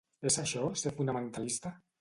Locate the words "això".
0.43-0.63